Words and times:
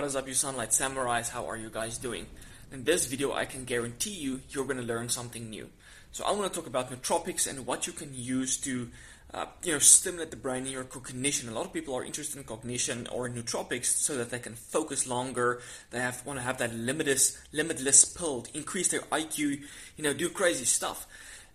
What 0.00 0.06
is 0.06 0.16
up 0.16 0.26
you 0.26 0.32
Sunlight 0.32 0.70
Samurais, 0.70 1.28
how 1.28 1.44
are 1.44 1.58
you 1.58 1.68
guys 1.68 1.98
doing? 1.98 2.24
In 2.72 2.84
this 2.84 3.04
video 3.04 3.34
I 3.34 3.44
can 3.44 3.66
guarantee 3.66 4.14
you 4.14 4.40
you're 4.48 4.64
going 4.64 4.78
to 4.78 4.82
learn 4.82 5.10
something 5.10 5.50
new. 5.50 5.68
So 6.10 6.24
I 6.24 6.32
want 6.32 6.50
to 6.50 6.58
talk 6.58 6.66
about 6.66 6.90
nootropics 6.90 7.46
and 7.46 7.66
what 7.66 7.86
you 7.86 7.92
can 7.92 8.08
use 8.14 8.56
to 8.62 8.88
uh, 9.34 9.44
you 9.62 9.72
know, 9.74 9.78
stimulate 9.78 10.30
the 10.30 10.38
brain 10.38 10.62
and 10.62 10.70
your 10.70 10.84
cognition. 10.84 11.50
A 11.50 11.52
lot 11.52 11.66
of 11.66 11.74
people 11.74 11.94
are 11.94 12.02
interested 12.02 12.38
in 12.38 12.44
cognition 12.44 13.08
or 13.08 13.28
nootropics 13.28 13.84
so 13.84 14.16
that 14.16 14.30
they 14.30 14.38
can 14.38 14.54
focus 14.54 15.06
longer. 15.06 15.60
They 15.90 15.98
have 15.98 16.24
want 16.24 16.38
to 16.38 16.44
have 16.44 16.56
that 16.56 16.74
limitless, 16.74 17.36
limitless 17.52 18.06
pill, 18.06 18.46
increase 18.54 18.88
their 18.88 19.02
IQ, 19.12 19.60
you 19.98 20.02
know, 20.02 20.14
do 20.14 20.30
crazy 20.30 20.64
stuff. 20.64 21.06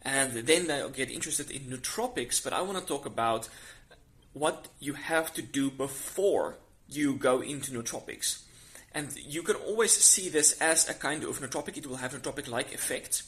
And 0.04 0.34
then 0.34 0.68
they'll 0.68 0.90
get 0.90 1.10
interested 1.10 1.50
in 1.50 1.64
nootropics. 1.64 2.44
But 2.44 2.54
I 2.54 2.62
want 2.62 2.78
to 2.78 2.86
talk 2.86 3.08
about 3.08 3.50
what 4.34 4.68
you 4.80 4.94
have 4.94 5.34
to 5.34 5.42
do 5.42 5.72
before 5.72 6.60
you 6.90 7.16
go 7.16 7.42
into 7.42 7.72
nootropics. 7.72 8.42
And 8.94 9.14
you 9.18 9.44
can 9.44 9.56
always 9.58 9.92
see 9.92 10.30
this 10.30 10.60
as 10.62 10.88
a 10.90 10.94
kind 10.94 11.24
of 11.24 11.40
nootropic. 11.40 11.78
It 11.78 11.88
will 11.88 11.98
have 11.98 12.14
nootropic-like 12.14 12.74
effects. 12.74 13.24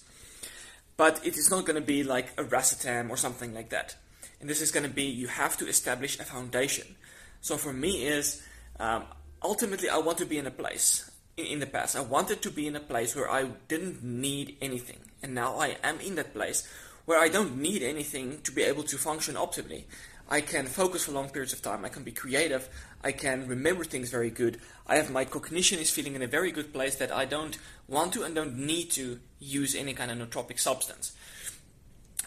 But 0.95 1.25
it 1.25 1.37
is 1.37 1.51
not 1.51 1.65
going 1.65 1.75
to 1.75 1.85
be 1.85 2.03
like 2.03 2.27
a 2.37 2.43
racetam 2.43 3.09
or 3.09 3.17
something 3.17 3.53
like 3.53 3.69
that. 3.69 3.95
And 4.39 4.49
this 4.49 4.61
is 4.61 4.71
going 4.71 4.87
to 4.87 4.93
be, 4.93 5.03
you 5.03 5.27
have 5.27 5.57
to 5.57 5.67
establish 5.67 6.19
a 6.19 6.23
foundation. 6.23 6.95
So 7.41 7.57
for 7.57 7.73
me 7.73 8.05
is, 8.05 8.41
um, 8.79 9.03
ultimately 9.43 9.89
I 9.89 9.97
want 9.97 10.17
to 10.19 10.25
be 10.25 10.37
in 10.37 10.47
a 10.47 10.51
place, 10.51 11.09
in 11.35 11.59
the 11.59 11.67
past, 11.67 11.95
I 11.95 12.01
wanted 12.01 12.41
to 12.43 12.49
be 12.49 12.65
in 12.65 12.75
a 12.75 12.79
place 12.79 13.15
where 13.15 13.29
I 13.29 13.49
didn't 13.67 14.03
need 14.03 14.57
anything. 14.61 14.99
And 15.21 15.35
now 15.35 15.59
I 15.59 15.77
am 15.83 15.99
in 15.99 16.15
that 16.15 16.33
place 16.33 16.67
where 17.05 17.19
I 17.19 17.29
don't 17.29 17.57
need 17.57 17.83
anything 17.83 18.41
to 18.43 18.51
be 18.51 18.63
able 18.63 18.83
to 18.83 18.97
function 18.97 19.35
optimally. 19.35 19.83
I 20.29 20.41
can 20.41 20.65
focus 20.65 21.05
for 21.05 21.13
long 21.13 21.29
periods 21.29 21.53
of 21.53 21.61
time. 21.61 21.85
I 21.85 21.89
can 21.89 22.03
be 22.03 22.11
creative. 22.11 22.67
I 23.03 23.13
can 23.13 23.47
remember 23.47 23.83
things 23.83 24.09
very 24.09 24.29
good. 24.29 24.59
I 24.85 24.97
have 24.97 25.09
my 25.09 25.23
cognition 25.23 25.79
is 25.79 25.89
feeling 25.89 26.15
in 26.15 26.21
a 26.21 26.27
very 26.27 26.51
good 26.51 26.73
place 26.73 26.95
that 26.95 27.11
I 27.11 27.25
don't 27.25 27.57
want 27.87 28.13
to 28.13 28.23
and 28.23 28.35
don't 28.35 28.57
need 28.57 28.91
to 28.91 29.19
use 29.39 29.75
any 29.75 29.93
kind 29.93 30.11
of 30.11 30.17
nootropic 30.17 30.59
substance. 30.59 31.15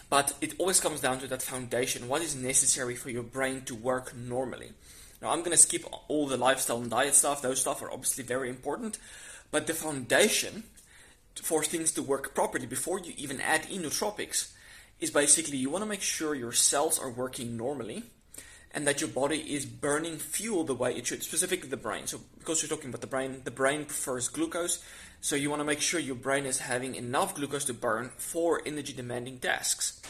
But 0.09 0.35
it 0.41 0.55
always 0.59 0.81
comes 0.81 1.01
down 1.01 1.19
to 1.21 1.27
that 1.29 1.43
foundation. 1.43 2.09
What 2.09 2.23
is 2.23 2.35
necessary 2.35 2.97
for 2.97 3.11
your 3.11 3.23
brain 3.23 3.63
to 3.63 3.75
work 3.75 4.17
normally? 4.17 4.73
Now, 5.21 5.31
I'm 5.31 5.41
going 5.41 5.51
to 5.51 5.57
skip 5.57 5.85
all 6.09 6.27
the 6.27 6.39
lifestyle 6.39 6.79
and 6.79 6.91
diet 6.91 7.15
stuff. 7.15 7.43
Those 7.43 7.61
stuff 7.61 7.83
are 7.83 7.93
obviously 7.93 8.25
very 8.25 8.49
important. 8.49 8.99
But 9.51 9.67
the 9.67 9.75
foundation 9.75 10.65
for 11.35 11.63
things 11.63 11.93
to 11.93 12.03
work 12.03 12.35
properly 12.35 12.67
before 12.67 12.99
you 12.99 13.13
even 13.17 13.41
add 13.41 13.67
in 13.71 13.83
nootropics 13.83 14.53
is 15.01 15.11
basically 15.11 15.57
you 15.57 15.71
want 15.71 15.83
to 15.83 15.89
make 15.89 16.03
sure 16.03 16.35
your 16.35 16.53
cells 16.53 16.99
are 16.99 17.11
working 17.11 17.57
normally 17.57 18.05
and 18.73 18.87
that 18.87 19.01
your 19.01 19.11
body 19.11 19.39
is 19.39 19.67
burning 19.67 20.17
fuel 20.17 20.65
the 20.65 20.75
way 20.75 20.95
it 20.95 21.07
should, 21.07 21.23
specifically 21.23 21.69
the 21.69 21.77
brain. 21.77 22.07
So, 22.07 22.21
because 22.39 22.63
we're 22.63 22.69
talking 22.69 22.91
about 22.91 23.01
the 23.01 23.07
brain, 23.07 23.41
the 23.45 23.51
brain 23.51 23.85
prefers 23.85 24.29
glucose, 24.29 24.83
so 25.21 25.37
you 25.37 25.51
want 25.51 25.61
to 25.61 25.65
make 25.65 25.81
sure 25.81 25.99
your 25.99 26.15
brain 26.15 26.47
is 26.47 26.61
having 26.61 26.95
enough 26.95 27.35
glucose 27.35 27.65
to 27.65 27.75
burn 27.75 28.11
for 28.17 28.63
energy 28.65 28.93
demanding 28.93 29.39
tasks. 29.39 30.01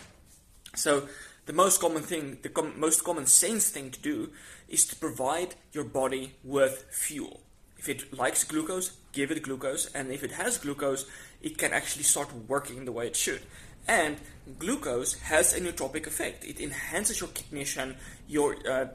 So, 0.74 1.08
the 1.46 1.52
most 1.54 1.80
common 1.80 2.02
thing, 2.02 2.38
the 2.42 2.50
com- 2.50 2.78
most 2.78 3.02
common 3.02 3.26
sense 3.26 3.70
thing 3.70 3.90
to 3.90 4.00
do 4.00 4.30
is 4.68 4.84
to 4.86 4.96
provide 4.96 5.54
your 5.72 5.84
body 5.84 6.34
with 6.44 6.84
fuel. 6.90 7.40
If 7.78 7.88
it 7.88 8.16
likes 8.16 8.44
glucose, 8.44 8.92
give 9.12 9.30
it 9.30 9.42
glucose, 9.42 9.86
and 9.94 10.12
if 10.12 10.22
it 10.22 10.32
has 10.32 10.58
glucose, 10.58 11.06
it 11.40 11.56
can 11.56 11.72
actually 11.72 12.04
start 12.04 12.28
working 12.46 12.84
the 12.84 12.92
way 12.92 13.06
it 13.06 13.16
should. 13.16 13.40
And 13.88 14.18
glucose 14.58 15.14
has 15.20 15.54
a 15.54 15.60
nootropic 15.60 16.06
effect. 16.06 16.44
It 16.44 16.60
enhances 16.60 17.20
your 17.20 17.30
cognition, 17.30 17.96
your 18.28 18.56
uh, 18.68 18.86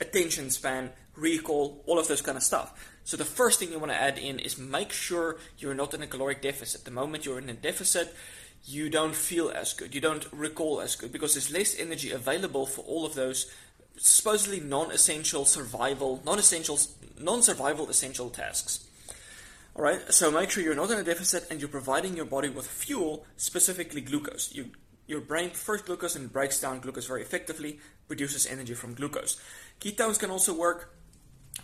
attention 0.00 0.50
span, 0.50 0.90
recall, 1.16 1.82
all 1.86 1.98
of 1.98 2.08
those 2.08 2.22
kind 2.22 2.36
of 2.36 2.42
stuff. 2.42 2.90
So 3.04 3.16
the 3.16 3.24
first 3.24 3.58
thing 3.58 3.70
you 3.70 3.78
want 3.78 3.92
to 3.92 4.00
add 4.00 4.18
in 4.18 4.38
is 4.38 4.58
make 4.58 4.92
sure 4.92 5.36
you're 5.58 5.74
not 5.74 5.94
in 5.94 6.02
a 6.02 6.06
caloric 6.06 6.40
deficit. 6.40 6.84
The 6.84 6.90
moment 6.90 7.26
you're 7.26 7.38
in 7.38 7.50
a 7.50 7.54
deficit, 7.54 8.14
you 8.64 8.88
don't 8.88 9.14
feel 9.14 9.50
as 9.50 9.74
good, 9.74 9.94
you 9.94 10.00
don't 10.00 10.26
recall 10.32 10.80
as 10.80 10.96
good 10.96 11.12
because 11.12 11.34
there's 11.34 11.52
less 11.52 11.78
energy 11.78 12.10
available 12.12 12.64
for 12.64 12.80
all 12.82 13.04
of 13.04 13.14
those 13.14 13.52
supposedly 13.96 14.58
non-essential 14.58 15.44
survival, 15.44 16.22
non-essential, 16.24 16.78
non-survival 17.20 17.88
essential 17.90 18.30
tasks. 18.30 18.86
All 19.76 19.82
right, 19.82 20.00
so 20.12 20.30
make 20.30 20.50
sure 20.50 20.62
you're 20.62 20.76
not 20.76 20.92
in 20.92 21.00
a 21.00 21.02
deficit 21.02 21.48
and 21.50 21.60
you're 21.60 21.68
providing 21.68 22.16
your 22.16 22.26
body 22.26 22.48
with 22.48 22.64
fuel, 22.64 23.26
specifically 23.36 24.00
glucose. 24.00 24.54
You, 24.54 24.70
your 25.08 25.20
brain 25.20 25.50
prefers 25.50 25.82
glucose 25.82 26.14
and 26.14 26.32
breaks 26.32 26.60
down 26.60 26.78
glucose 26.78 27.06
very 27.06 27.22
effectively, 27.22 27.80
produces 28.06 28.46
energy 28.46 28.74
from 28.74 28.94
glucose. 28.94 29.36
Ketones 29.80 30.16
can 30.16 30.30
also 30.30 30.54
work, 30.54 30.94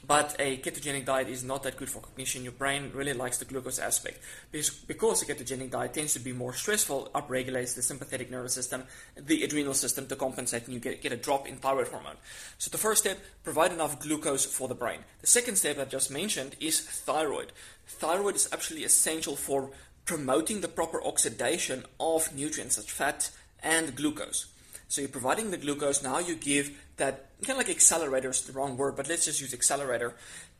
but 0.06 0.34
a 0.38 0.56
ketogenic 0.58 1.04
diet 1.04 1.28
is 1.28 1.44
not 1.44 1.62
that 1.62 1.76
good 1.76 1.90
for 1.90 2.00
cognition. 2.00 2.42
Your 2.42 2.52
brain 2.52 2.90
really 2.94 3.12
likes 3.12 3.38
the 3.38 3.44
glucose 3.44 3.78
aspect. 3.78 4.18
Because, 4.50 5.22
a 5.22 5.26
ketogenic 5.26 5.70
diet 5.70 5.94
tends 5.94 6.14
to 6.14 6.20
be 6.20 6.32
more 6.32 6.52
stressful, 6.52 7.10
upregulates 7.14 7.74
the 7.74 7.82
sympathetic 7.82 8.30
nervous 8.30 8.54
system, 8.54 8.84
the 9.16 9.42
adrenal 9.42 9.74
system 9.74 10.06
to 10.06 10.16
compensate, 10.16 10.64
and 10.64 10.74
you 10.74 10.80
get, 10.80 11.02
get 11.02 11.12
a 11.12 11.16
drop 11.16 11.46
in 11.46 11.56
thyroid 11.56 11.88
hormone. 11.88 12.16
So 12.58 12.70
the 12.70 12.78
first 12.78 13.02
step, 13.02 13.18
provide 13.44 13.72
enough 13.72 14.00
glucose 14.00 14.44
for 14.44 14.68
the 14.68 14.74
brain. 14.74 15.00
The 15.20 15.26
second 15.26 15.56
step 15.56 15.78
I 15.78 15.84
just 15.84 16.10
mentioned 16.10 16.56
is 16.60 16.80
thyroid. 16.80 17.52
Thyroid 17.86 18.36
is 18.36 18.48
actually 18.52 18.84
essential 18.84 19.36
for 19.36 19.70
promoting 20.06 20.60
the 20.60 20.68
proper 20.68 21.02
oxidation 21.04 21.84
of 22.00 22.34
nutrients 22.34 22.76
such 22.76 22.90
fat 22.90 23.30
and 23.62 23.94
glucose. 23.94 24.46
So 24.90 25.00
you're 25.00 25.08
providing 25.08 25.52
the 25.52 25.56
glucose, 25.56 26.02
now 26.02 26.18
you 26.18 26.34
give 26.34 26.76
that, 26.96 27.30
kind 27.42 27.52
of 27.52 27.58
like 27.58 27.70
accelerator 27.70 28.30
is 28.30 28.40
the 28.40 28.52
wrong 28.52 28.76
word, 28.76 28.96
but 28.96 29.08
let's 29.08 29.24
just 29.24 29.40
use 29.40 29.54
accelerator, 29.54 30.16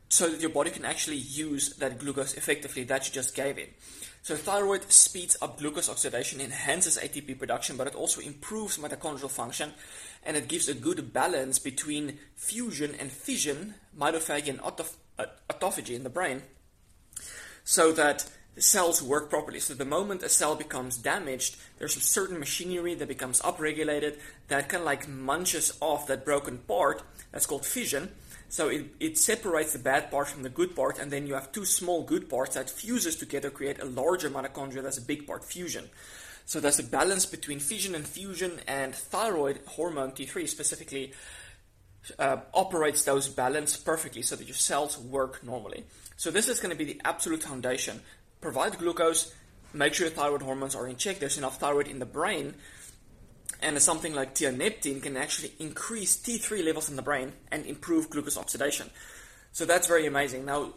so 0.07 0.29
that 0.29 0.39
your 0.39 0.51
body 0.51 0.71
can 0.71 0.85
actually 0.85 1.17
use 1.17 1.75
that 1.75 1.99
glucose 1.99 2.35
effectively 2.35 2.85
that 2.85 3.05
you 3.05 3.13
just 3.13 3.35
gave 3.35 3.57
it. 3.57 3.73
So 4.23 4.37
thyroid 4.37 4.89
speeds 4.89 5.35
up 5.41 5.59
glucose 5.59 5.89
oxidation, 5.89 6.39
enhances 6.39 6.97
ATP 6.97 7.39
production, 7.39 7.75
but 7.75 7.87
it 7.87 7.95
also 7.95 8.21
improves 8.21 8.77
mitochondrial 8.77 9.29
function, 9.29 9.73
and 10.23 10.37
it 10.37 10.47
gives 10.47 10.69
a 10.69 10.73
good 10.75 11.11
balance 11.11 11.59
between 11.59 12.17
fusion 12.33 12.95
and 12.97 13.11
fission, 13.11 13.73
mitophagy 13.99 14.47
and 14.47 14.61
autophagy 14.61 15.91
uh, 15.91 15.95
in 15.95 16.03
the 16.03 16.09
brain, 16.09 16.41
so 17.65 17.91
that 17.91 18.31
the 18.55 18.61
cells 18.61 19.01
work 19.01 19.29
properly. 19.29 19.59
So 19.59 19.73
the 19.73 19.85
moment 19.85 20.23
a 20.23 20.29
cell 20.29 20.55
becomes 20.55 20.97
damaged, 20.97 21.57
there's 21.79 21.95
a 21.95 22.01
certain 22.01 22.39
machinery 22.39 22.95
that 22.95 23.07
becomes 23.07 23.41
upregulated 23.41 24.19
that 24.49 24.69
kind 24.69 24.81
of 24.81 24.85
like 24.85 25.07
munches 25.07 25.77
off 25.79 26.07
that 26.07 26.25
broken 26.25 26.57
part. 26.59 27.03
That's 27.31 27.45
called 27.45 27.65
fission. 27.65 28.11
So 28.49 28.67
it, 28.67 28.87
it 28.99 29.17
separates 29.17 29.71
the 29.71 29.79
bad 29.79 30.11
part 30.11 30.27
from 30.27 30.43
the 30.43 30.49
good 30.49 30.75
part, 30.75 30.99
and 30.99 31.09
then 31.09 31.25
you 31.25 31.35
have 31.35 31.53
two 31.53 31.63
small 31.63 32.03
good 32.03 32.29
parts 32.29 32.55
that 32.55 32.69
fuses 32.69 33.15
together, 33.15 33.49
create 33.49 33.79
a 33.79 33.85
larger 33.85 34.29
mitochondria. 34.29 34.83
That's 34.83 34.97
a 34.97 35.01
big 35.01 35.25
part, 35.25 35.45
fusion. 35.45 35.89
So 36.45 36.59
there's 36.59 36.79
a 36.79 36.83
balance 36.83 37.25
between 37.25 37.59
fission 37.59 37.95
and 37.95 38.05
fusion, 38.05 38.59
and 38.67 38.93
thyroid 38.93 39.61
hormone 39.65 40.11
T3 40.11 40.49
specifically 40.49 41.13
uh, 42.19 42.37
operates 42.53 43.03
those 43.03 43.29
balance 43.29 43.77
perfectly 43.77 44.21
so 44.21 44.35
that 44.35 44.47
your 44.47 44.55
cells 44.55 44.97
work 44.97 45.43
normally. 45.45 45.85
So 46.17 46.29
this 46.29 46.49
is 46.49 46.59
going 46.59 46.71
to 46.71 46.77
be 46.77 46.91
the 46.91 47.01
absolute 47.05 47.43
foundation 47.43 48.01
provide 48.41 48.77
glucose, 48.77 49.33
make 49.73 49.93
sure 49.93 50.07
your 50.07 50.15
thyroid 50.15 50.41
hormones 50.41 50.75
are 50.75 50.87
in 50.87 50.97
check, 50.97 51.19
there's 51.19 51.37
enough 51.37 51.59
thyroid 51.59 51.87
in 51.87 51.99
the 51.99 52.05
brain, 52.05 52.55
and 53.61 53.79
something 53.81 54.13
like 54.15 54.33
tianeptine 54.33 55.01
can 55.01 55.15
actually 55.15 55.53
increase 55.59 56.17
T3 56.17 56.65
levels 56.65 56.89
in 56.89 56.95
the 56.95 57.01
brain 57.01 57.33
and 57.51 57.65
improve 57.65 58.09
glucose 58.09 58.37
oxidation. 58.37 58.89
So 59.51 59.65
that's 59.65 59.87
very 59.87 60.07
amazing. 60.07 60.45
Now, 60.45 60.73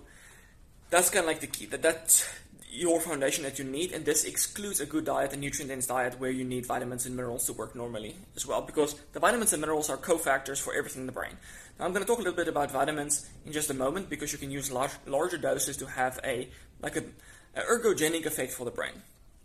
that's 0.91 1.08
kind 1.08 1.25
of 1.25 1.26
like 1.26 1.41
the 1.41 1.47
key. 1.47 1.66
That 1.66 1.82
that's 1.82 2.28
your 2.70 3.00
foundation 3.00 3.44
that 3.44 3.58
you 3.58 3.64
need, 3.64 3.92
and 3.92 4.04
this 4.04 4.25
excludes 4.25 4.81
a 4.81 4.86
good 4.86 5.04
diet, 5.04 5.32
a 5.32 5.36
nutrient-dense 5.36 5.86
diet, 5.86 6.19
where 6.19 6.31
you 6.31 6.44
need 6.44 6.66
vitamins 6.66 7.06
and 7.06 7.16
minerals 7.16 7.46
to 7.46 7.52
work 7.52 7.75
normally 7.75 8.16
as 8.34 8.46
well, 8.46 8.60
because 8.60 8.94
the 9.12 9.20
vitamins 9.20 9.52
and 9.52 9.60
minerals 9.60 9.88
are 9.88 9.96
cofactors 9.96 10.60
for 10.60 10.75
everything 10.75 11.02
in 11.02 11.06
the 11.06 11.12
brain. 11.12 11.36
Now, 11.78 11.84
I'm 11.86 11.92
going 11.92 12.04
to 12.04 12.08
talk 12.08 12.19
a 12.19 12.22
little 12.22 12.36
bit 12.36 12.48
about 12.48 12.72
vitamins 12.72 13.31
in 13.46 13.52
just 13.52 13.70
a 13.70 13.75
moment, 13.75 14.10
because 14.10 14.32
you 14.32 14.38
can 14.38 14.50
use 14.50 14.72
large, 14.72 14.91
larger 15.06 15.38
doses 15.38 15.76
to 15.78 15.86
have 15.86 16.20
a 16.25 16.49
like 16.82 16.96
a 16.96 17.05
Uh, 17.56 17.61
ergogenic 17.71 18.27
effect 18.27 18.53
for 18.53 18.65
the 18.65 18.71
brain. 18.71 19.03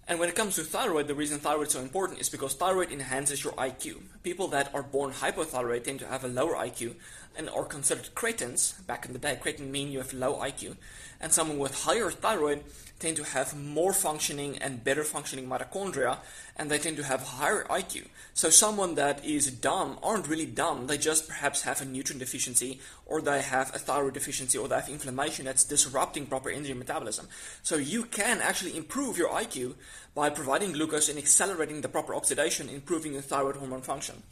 And 0.07 0.19
when 0.19 0.29
it 0.29 0.35
comes 0.35 0.55
to 0.55 0.63
thyroid, 0.63 1.07
the 1.07 1.13
reason 1.13 1.37
thyroid 1.39 1.67
is 1.67 1.73
so 1.73 1.81
important 1.81 2.19
is 2.19 2.29
because 2.29 2.55
thyroid 2.55 2.91
enhances 2.91 3.43
your 3.43 3.53
IQ. 3.53 4.01
People 4.23 4.47
that 4.47 4.73
are 4.73 4.81
born 4.81 5.11
hypothyroid 5.11 5.83
tend 5.83 5.99
to 5.99 6.07
have 6.07 6.23
a 6.23 6.27
lower 6.27 6.55
IQ 6.55 6.95
and 7.39 7.49
are 7.49 7.63
considered 7.63 8.13
cretins. 8.13 8.73
Back 8.85 9.05
in 9.05 9.13
the 9.13 9.19
day, 9.19 9.39
cretin 9.41 9.71
mean 9.71 9.91
you 9.91 9.99
have 9.99 10.13
low 10.13 10.35
IQ. 10.35 10.75
And 11.21 11.31
someone 11.31 11.57
with 11.57 11.85
higher 11.85 12.11
thyroid 12.11 12.65
tend 12.99 13.15
to 13.15 13.23
have 13.23 13.55
more 13.57 13.93
functioning 13.93 14.57
and 14.57 14.83
better 14.83 15.05
functioning 15.05 15.47
mitochondria, 15.47 16.17
and 16.57 16.69
they 16.69 16.77
tend 16.77 16.97
to 16.97 17.03
have 17.03 17.21
higher 17.23 17.63
IQ. 17.69 18.07
So 18.33 18.49
someone 18.49 18.95
that 18.95 19.23
is 19.23 19.49
dumb 19.49 19.97
aren't 20.03 20.27
really 20.27 20.45
dumb. 20.45 20.87
They 20.87 20.97
just 20.97 21.29
perhaps 21.29 21.61
have 21.61 21.81
a 21.81 21.85
nutrient 21.85 22.19
deficiency, 22.19 22.81
or 23.05 23.21
they 23.21 23.41
have 23.41 23.73
a 23.73 23.79
thyroid 23.79 24.15
deficiency, 24.15 24.57
or 24.57 24.67
they 24.67 24.75
have 24.75 24.89
inflammation 24.89 25.45
that's 25.45 25.63
disrupting 25.63 26.25
proper 26.25 26.49
energy 26.49 26.73
metabolism. 26.73 27.29
So 27.63 27.77
you 27.77 28.03
can 28.03 28.41
actually 28.41 28.75
improve 28.75 29.17
your 29.17 29.29
IQ 29.29 29.75
by 30.13 30.29
providing 30.29 30.73
glucose 30.73 31.07
and 31.07 31.17
accelerating 31.17 31.79
the 31.79 31.87
proper 31.87 32.13
oxidation, 32.13 32.67
improving 32.67 33.13
your 33.13 33.21
thyroid 33.21 33.55
hormone 33.55 33.81
function. 33.81 34.23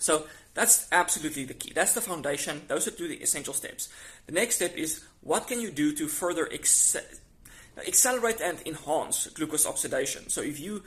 So 0.00 0.24
that's 0.54 0.88
absolutely 0.90 1.44
the 1.44 1.54
key. 1.54 1.72
That's 1.74 1.94
the 1.94 2.00
foundation. 2.00 2.62
Those 2.66 2.88
are 2.88 2.90
two 2.90 3.08
the 3.08 3.16
essential 3.16 3.54
steps. 3.54 3.88
The 4.26 4.32
next 4.32 4.56
step 4.56 4.76
is 4.76 5.04
what 5.20 5.46
can 5.46 5.60
you 5.60 5.70
do 5.70 5.94
to 5.94 6.08
further 6.08 6.48
ex- 6.52 6.96
accelerate 7.86 8.40
and 8.40 8.58
enhance 8.66 9.28
glucose 9.28 9.66
oxidation. 9.66 10.28
So 10.28 10.42
if 10.42 10.58
you 10.58 10.82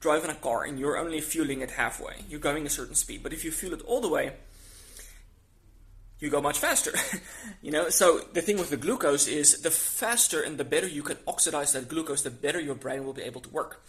drive 0.00 0.24
in 0.24 0.30
a 0.30 0.34
car 0.34 0.64
and 0.64 0.78
you're 0.78 0.96
only 0.96 1.20
fueling 1.20 1.60
it 1.60 1.72
halfway, 1.72 2.24
you're 2.28 2.40
going 2.40 2.66
a 2.66 2.70
certain 2.70 2.94
speed. 2.94 3.22
But 3.22 3.32
if 3.32 3.44
you 3.44 3.50
fuel 3.50 3.72
it 3.72 3.82
all 3.82 4.00
the 4.00 4.08
way, 4.08 4.32
you 6.20 6.30
go 6.30 6.40
much 6.40 6.58
faster. 6.58 6.92
you 7.62 7.70
know, 7.70 7.88
so 7.88 8.20
the 8.32 8.42
thing 8.42 8.58
with 8.58 8.70
the 8.70 8.76
glucose 8.76 9.26
is 9.26 9.62
the 9.62 9.70
faster 9.70 10.40
and 10.40 10.58
the 10.58 10.64
better 10.64 10.86
you 10.86 11.02
can 11.02 11.16
oxidize 11.26 11.72
that 11.72 11.88
glucose, 11.88 12.22
the 12.22 12.30
better 12.30 12.60
your 12.60 12.74
brain 12.74 13.04
will 13.04 13.12
be 13.12 13.22
able 13.22 13.40
to 13.40 13.50
work. 13.50 13.84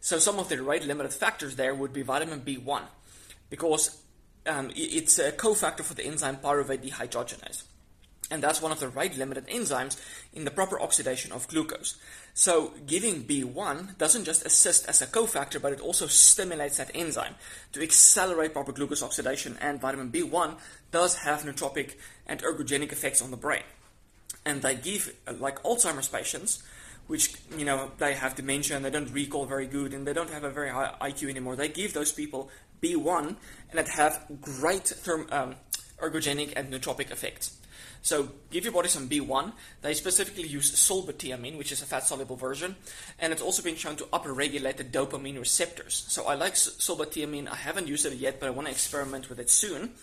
So 0.00 0.18
some 0.18 0.38
of 0.38 0.48
the 0.48 0.62
rate 0.62 0.84
limited 0.84 1.12
factors 1.12 1.56
there 1.56 1.74
would 1.74 1.92
be 1.92 2.02
vitamin 2.02 2.40
B1 2.40 2.82
because 3.50 3.96
um, 4.46 4.70
it's 4.74 5.18
a 5.18 5.32
cofactor 5.32 5.82
for 5.82 5.94
the 5.94 6.04
enzyme 6.04 6.36
pyruvate 6.36 6.88
dehydrogenase. 6.88 7.64
And 8.30 8.42
that's 8.42 8.62
one 8.62 8.72
of 8.72 8.80
the 8.80 8.88
rate 8.88 9.16
limited 9.16 9.46
enzymes 9.48 10.00
in 10.32 10.44
the 10.44 10.50
proper 10.50 10.80
oxidation 10.80 11.30
of 11.30 11.46
glucose. 11.46 11.98
So 12.32 12.72
giving 12.86 13.24
B1 13.24 13.98
doesn't 13.98 14.24
just 14.24 14.46
assist 14.46 14.88
as 14.88 15.02
a 15.02 15.06
cofactor, 15.06 15.60
but 15.60 15.72
it 15.72 15.80
also 15.80 16.06
stimulates 16.06 16.78
that 16.78 16.90
enzyme 16.94 17.34
to 17.72 17.82
accelerate 17.82 18.54
proper 18.54 18.72
glucose 18.72 19.02
oxidation. 19.02 19.58
And 19.60 19.80
vitamin 19.80 20.10
B1 20.10 20.56
does 20.90 21.16
have 21.16 21.42
nootropic 21.42 21.94
and 22.26 22.42
ergogenic 22.42 22.92
effects 22.92 23.20
on 23.20 23.30
the 23.30 23.36
brain. 23.36 23.62
And 24.46 24.62
they 24.62 24.74
give, 24.74 25.14
like 25.38 25.62
Alzheimer's 25.62 26.08
patients, 26.08 26.62
which 27.06 27.34
you 27.56 27.64
know 27.64 27.90
they 27.98 28.14
have 28.14 28.34
dementia 28.34 28.76
and 28.76 28.84
they 28.84 28.90
don't 28.90 29.12
recall 29.12 29.46
very 29.46 29.66
good 29.66 29.92
and 29.92 30.06
they 30.06 30.12
don't 30.12 30.30
have 30.30 30.44
a 30.44 30.50
very 30.50 30.70
high 30.70 30.94
IQ 31.00 31.28
anymore. 31.30 31.56
They 31.56 31.68
give 31.68 31.92
those 31.92 32.12
people 32.12 32.50
B1 32.82 33.36
and 33.70 33.80
it 33.80 33.88
have 33.88 34.24
great 34.40 34.84
therm, 34.84 35.30
um, 35.32 35.56
ergogenic 36.00 36.52
and 36.56 36.72
nootropic 36.72 37.10
effects. 37.10 37.58
So 38.04 38.28
give 38.50 38.64
your 38.64 38.72
body 38.74 38.88
some 38.88 39.08
B1. 39.08 39.52
They 39.80 39.94
specifically 39.94 40.46
use 40.46 40.70
sulbutiamine, 40.72 41.56
which 41.56 41.72
is 41.72 41.80
a 41.80 41.86
fat-soluble 41.86 42.36
version, 42.36 42.76
and 43.18 43.32
it's 43.32 43.40
also 43.40 43.62
been 43.62 43.76
shown 43.76 43.96
to 43.96 44.04
upregulate 44.04 44.76
the 44.76 44.84
dopamine 44.84 45.38
receptors. 45.38 46.04
So 46.08 46.26
I 46.26 46.34
like 46.34 46.52
sulbutiamine. 46.52 47.48
I 47.48 47.56
haven't 47.56 47.88
used 47.88 48.04
it 48.04 48.12
yet, 48.12 48.40
but 48.40 48.46
I 48.46 48.50
want 48.50 48.68
to 48.68 48.72
experiment 48.72 49.30
with 49.30 49.40
it 49.40 49.48
soon. 49.48 49.94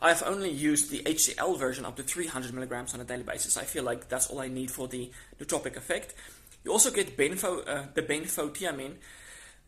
I've 0.00 0.22
only 0.22 0.50
used 0.50 0.90
the 0.90 1.00
HCl 1.02 1.58
version 1.58 1.84
up 1.84 1.96
to 1.96 2.02
300 2.02 2.54
milligrams 2.54 2.94
on 2.94 3.00
a 3.00 3.04
daily 3.04 3.22
basis. 3.22 3.58
I 3.58 3.64
feel 3.64 3.84
like 3.84 4.08
that's 4.08 4.28
all 4.28 4.40
I 4.40 4.48
need 4.48 4.70
for 4.70 4.88
the 4.88 5.10
nootropic 5.38 5.76
effect. 5.76 6.14
You 6.64 6.72
also 6.72 6.90
get 6.90 7.16
benfo, 7.16 7.66
uh, 7.66 7.86
the 7.94 8.02
benfotiamine, 8.02 8.94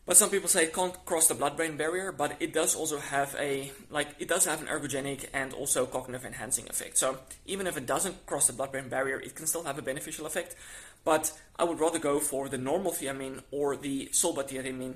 but 0.05 0.17
some 0.17 0.29
people 0.29 0.47
say 0.47 0.65
it 0.65 0.73
can't 0.73 0.93
cross 1.05 1.27
the 1.27 1.33
blood-brain 1.33 1.77
barrier, 1.77 2.11
but 2.11 2.37
it 2.39 2.53
does 2.53 2.75
also 2.75 2.99
have 2.99 3.35
a 3.39 3.71
like 3.89 4.09
it 4.19 4.27
does 4.27 4.45
have 4.45 4.61
an 4.61 4.67
ergogenic 4.67 5.25
and 5.33 5.51
also 5.51 5.85
cognitive 5.87 6.25
enhancing 6.25 6.69
effect. 6.69 6.97
So 6.97 7.17
even 7.45 7.65
if 7.65 7.75
it 7.75 7.87
doesn't 7.87 8.25
cross 8.27 8.47
the 8.47 8.53
blood-brain 8.53 8.87
barrier, 8.87 9.19
it 9.19 9.35
can 9.35 9.47
still 9.47 9.63
have 9.63 9.79
a 9.79 9.81
beneficial 9.81 10.27
effect. 10.27 10.55
But 11.03 11.33
I 11.57 11.63
would 11.63 11.79
rather 11.79 11.99
go 11.99 12.19
for 12.19 12.49
the 12.49 12.57
normal 12.57 12.91
thiamine 12.91 13.41
or 13.51 13.75
the 13.75 14.09
sulbutiamine. 14.11 14.95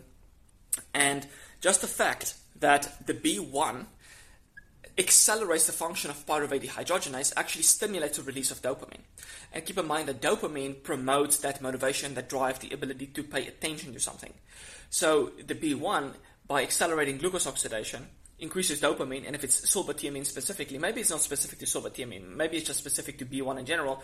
And 0.94 1.28
just 1.60 1.82
the 1.82 1.88
fact 1.88 2.36
that 2.60 3.06
the 3.06 3.14
B1 3.14 3.86
accelerates 5.00 5.66
the 5.66 5.72
function 5.72 6.12
of 6.12 6.26
pyruvate 6.26 6.64
dehydrogenase 6.64 7.34
actually 7.38 7.64
stimulates 7.64 8.18
the 8.18 8.24
release 8.24 8.52
of 8.52 8.62
dopamine. 8.62 9.06
And 9.54 9.66
keep 9.66 9.78
in 9.78 9.88
mind 9.88 10.10
that 10.10 10.22
dopamine 10.22 10.84
promotes 10.84 11.38
that 11.38 11.62
motivation, 11.62 12.14
that 12.16 12.30
drive, 12.30 12.60
the 12.60 12.72
ability 12.72 13.08
to 13.08 13.24
pay 13.24 13.48
attention 13.48 13.94
to 13.94 14.00
something. 14.00 14.34
So 14.90 15.32
the 15.46 15.56
B1, 15.56 16.14
by 16.48 16.64
accelerating 16.64 17.18
glucose 17.18 17.48
oxidation, 17.48 18.08
increases 18.40 18.82
dopamine, 18.82 19.26
and 19.26 19.36
if 19.36 19.44
it's 19.44 19.62
sulbutiamine 19.62 20.26
specifically, 20.26 20.78
maybe 20.78 21.02
it's 21.02 21.10
not 21.10 21.22
specific 21.22 21.60
to 21.60 21.66
sulbutiamine, 21.66 22.36
maybe 22.36 22.58
it's 22.58 22.68
just 22.68 22.80
specific 22.80 23.18
to 23.20 23.26
B1 23.26 23.60
in 23.60 23.66
general, 23.66 24.04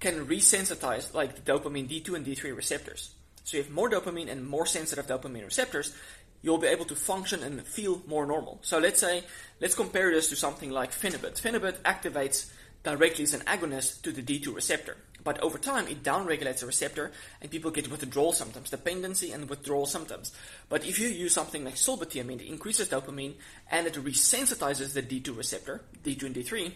can 0.00 0.26
resensitize 0.26 1.12
like 1.14 1.34
the 1.34 1.52
dopamine 1.52 1.88
D2 1.88 2.14
and 2.14 2.26
D3 2.26 2.56
receptors. 2.56 3.14
So 3.44 3.56
you 3.56 3.62
have 3.62 3.72
more 3.72 3.88
dopamine 3.88 4.30
and 4.30 4.46
more 4.46 4.66
sensitive 4.66 5.06
dopamine 5.06 5.44
receptors, 5.44 5.94
you'll 6.42 6.58
be 6.58 6.68
able 6.68 6.84
to 6.86 6.94
function 6.94 7.42
and 7.42 7.66
feel 7.66 8.02
more 8.06 8.26
normal. 8.26 8.58
So 8.62 8.78
let's 8.78 9.00
say, 9.00 9.24
let's 9.60 9.74
compare 9.74 10.10
this 10.10 10.28
to 10.28 10.36
something 10.36 10.70
like 10.70 10.92
Phenibut. 10.92 11.40
Phenibut 11.40 11.78
activates 11.80 12.50
directly 12.82 13.24
as 13.24 13.34
an 13.34 13.40
agonist 13.40 14.02
to 14.02 14.12
the 14.12 14.22
D2 14.22 14.54
receptor. 14.54 14.96
But 15.24 15.40
over 15.40 15.58
time, 15.58 15.88
it 15.88 16.04
downregulates 16.04 16.60
the 16.60 16.66
receptor, 16.66 17.10
and 17.42 17.50
people 17.50 17.72
get 17.72 17.90
withdrawal 17.90 18.32
symptoms, 18.32 18.70
dependency 18.70 19.32
and 19.32 19.50
withdrawal 19.50 19.86
symptoms. 19.86 20.30
But 20.68 20.86
if 20.86 21.00
you 21.00 21.08
use 21.08 21.32
something 21.32 21.64
like 21.64 21.74
sulbutiamine, 21.74 22.42
it 22.42 22.46
increases 22.46 22.88
dopamine 22.88 23.34
and 23.68 23.88
it 23.88 23.94
resensitizes 23.94 24.94
the 24.94 25.02
D2 25.02 25.36
receptor, 25.36 25.82
D2 26.04 26.22
and 26.22 26.34
D3, 26.36 26.72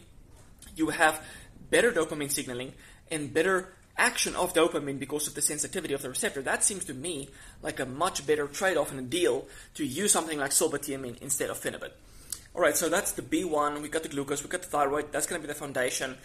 you 0.74 0.88
have 0.88 1.24
better 1.70 1.92
dopamine 1.92 2.30
signaling 2.30 2.72
and 3.10 3.32
better 3.32 3.72
action 4.00 4.34
of 4.34 4.54
dopamine 4.54 4.98
because 4.98 5.28
of 5.28 5.34
the 5.34 5.42
sensitivity 5.42 5.94
of 5.94 6.02
the 6.02 6.08
receptor. 6.08 6.42
That 6.42 6.64
seems 6.64 6.84
to 6.86 6.94
me 6.94 7.28
like 7.62 7.78
a 7.78 7.86
much 7.86 8.26
better 8.26 8.46
trade-off 8.48 8.90
and 8.90 8.98
a 8.98 9.02
deal 9.02 9.46
to 9.74 9.84
use 9.84 10.10
something 10.10 10.38
like 10.38 10.52
sulbutiamine 10.52 11.20
instead 11.20 11.50
of 11.50 11.60
Phenibut. 11.60 11.92
Alright, 12.54 12.76
so 12.76 12.88
that's 12.88 13.12
the 13.12 13.22
B1, 13.22 13.80
we 13.80 13.88
got 13.88 14.02
the 14.02 14.08
glucose, 14.08 14.42
we 14.42 14.48
got 14.48 14.62
the 14.62 14.68
thyroid, 14.68 15.12
that's 15.12 15.26
going 15.26 15.40
to 15.40 15.46
be 15.46 15.52
the 15.52 15.58
foundation. 15.58 16.16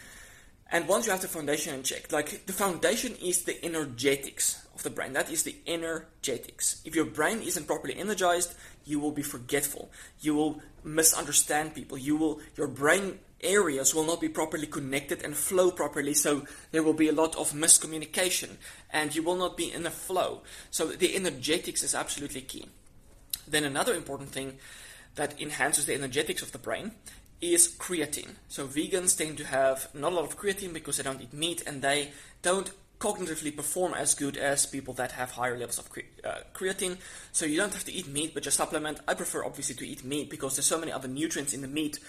And 0.71 0.87
once 0.87 1.05
you 1.05 1.11
have 1.11 1.21
the 1.21 1.27
foundation 1.27 1.75
in 1.75 1.83
check, 1.83 2.11
like 2.11 2.47
the 2.47 2.53
foundation 2.53 3.15
is 3.21 3.43
the 3.43 3.63
energetics 3.63 4.65
of 4.73 4.81
the 4.81 4.89
brain. 4.89 5.13
That 5.13 5.31
is 5.31 5.43
the 5.43 5.55
energetics. 5.67 6.81
If 6.85 6.95
your 6.95 7.05
brain 7.05 7.41
isn't 7.41 7.67
properly 7.67 7.95
energized, 7.95 8.55
you 8.83 8.99
will 8.99 9.11
be 9.11 9.21
forgetful. 9.21 9.91
You 10.21 10.33
will 10.33 10.61
misunderstand 10.83 11.75
people. 11.75 11.97
You 11.97 12.17
will 12.17 12.39
your 12.57 12.67
brain 12.67 13.19
areas 13.45 13.93
will 13.93 14.05
not 14.05 14.19
be 14.19 14.29
properly 14.29 14.67
connected 14.67 15.23
and 15.23 15.35
flow 15.35 15.71
properly, 15.71 16.13
so 16.13 16.45
there 16.71 16.83
will 16.83 16.93
be 16.93 17.07
a 17.07 17.13
lot 17.13 17.35
of 17.35 17.53
miscommunication 17.53 18.57
and 18.91 19.15
you 19.15 19.23
will 19.23 19.35
not 19.35 19.55
be 19.55 19.71
in 19.71 19.85
a 19.85 19.91
flow. 19.91 20.41
So 20.71 20.87
the 20.87 21.15
energetics 21.15 21.83
is 21.83 21.95
absolutely 21.95 22.41
key. 22.41 22.65
Then 23.47 23.63
another 23.63 23.93
important 23.93 24.29
thing 24.29 24.57
that 25.15 25.39
enhances 25.39 25.85
the 25.85 25.93
energetics 25.93 26.41
of 26.41 26.51
the 26.51 26.57
brain 26.57 26.91
is 27.41 27.73
creatine. 27.77 28.35
So 28.47 28.67
vegans 28.67 29.17
tend 29.17 29.37
to 29.37 29.45
have 29.45 29.89
not 29.93 30.11
a 30.11 30.15
lot 30.15 30.25
of 30.25 30.37
creatine 30.37 30.73
because 30.73 30.97
they 30.97 31.03
don't 31.03 31.21
eat 31.21 31.33
meat 31.33 31.63
and 31.65 31.81
they 31.81 32.11
don't 32.41 32.71
cognitively 32.99 33.55
perform 33.55 33.93
as 33.93 34.15
good 34.15 34.37
as 34.37 34.65
people 34.65 34.93
that 34.95 35.11
have 35.13 35.31
higher 35.31 35.57
levels 35.57 35.79
of 35.79 35.89
cre- 35.89 36.01
uh, 36.23 36.39
creatine. 36.53 36.97
So 37.31 37.45
you 37.45 37.57
don't 37.57 37.73
have 37.73 37.83
to 37.85 37.91
eat 37.91 38.07
meat, 38.07 38.33
but 38.33 38.43
just 38.43 38.57
supplement. 38.57 38.99
I 39.07 39.13
prefer 39.13 39.43
obviously 39.43 39.75
to 39.75 39.87
eat 39.87 40.03
meat 40.03 40.29
because 40.29 40.55
there's 40.55 40.65
so 40.65 40.79
many 40.79 40.91
other 40.91 41.07
nutrients 41.07 41.53
in 41.53 41.61
the 41.61 41.67
meat 41.67 41.99